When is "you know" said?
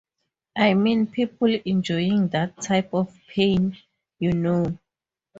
4.17-4.79